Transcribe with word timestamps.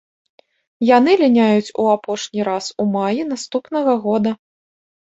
Яны 0.97 1.13
ліняюць 1.21 1.73
у 1.83 1.87
апошні 1.97 2.41
раз 2.51 2.71
у 2.81 2.87
маі 2.99 3.21
наступнага 3.35 3.91
года. 4.09 4.31